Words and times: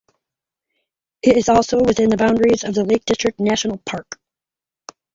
It 1.21 1.37
is 1.37 1.47
also 1.47 1.77
within 1.79 2.09
the 2.09 2.17
boundaries 2.17 2.63
of 2.63 2.73
the 2.73 2.83
Lake 2.83 3.05
District 3.05 3.39
National 3.39 3.77
Park. 3.85 4.19